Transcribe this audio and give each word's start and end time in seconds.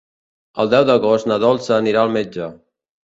El 0.63 0.71
deu 0.71 0.87
d'agost 0.89 1.29
na 1.33 1.37
Dolça 1.43 1.77
anirà 1.77 2.07
al 2.07 2.11
metge. 2.17 2.49